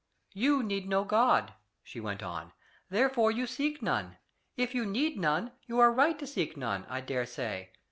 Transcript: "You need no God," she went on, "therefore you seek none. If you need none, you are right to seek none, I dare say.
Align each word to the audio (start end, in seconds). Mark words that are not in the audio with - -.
"You 0.33 0.63
need 0.63 0.89
no 0.89 1.03
God," 1.03 1.53
she 1.83 1.99
went 1.99 2.23
on, 2.23 2.53
"therefore 2.89 3.29
you 3.29 3.45
seek 3.45 3.83
none. 3.83 4.17
If 4.57 4.73
you 4.73 4.83
need 4.83 5.19
none, 5.19 5.51
you 5.67 5.79
are 5.79 5.93
right 5.93 6.17
to 6.17 6.25
seek 6.25 6.57
none, 6.57 6.87
I 6.89 7.01
dare 7.01 7.27
say. 7.27 7.69